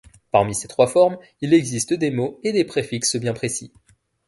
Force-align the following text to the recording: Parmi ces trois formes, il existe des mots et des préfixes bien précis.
Parmi 0.31 0.55
ces 0.55 0.67
trois 0.67 0.87
formes, 0.87 1.19
il 1.41 1.53
existe 1.53 1.93
des 1.93 2.09
mots 2.09 2.39
et 2.43 2.53
des 2.53 2.65
préfixes 2.65 3.17
bien 3.17 3.33
précis. 3.33 3.71